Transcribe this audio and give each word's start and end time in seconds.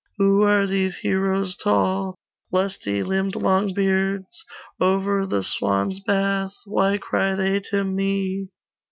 'Who 0.17 0.41
are 0.41 0.65
these 0.65 0.97
heroes 0.97 1.55
tall 1.55 2.15
Lusty 2.51 3.03
limbed 3.03 3.35
Longbeards? 3.35 4.39
Over 4.79 5.27
the 5.27 5.43
swans' 5.43 5.99
bath 5.99 6.55
Why 6.65 6.97
cry 6.97 7.35
they 7.35 7.59
to 7.69 7.83
me? 7.83 8.47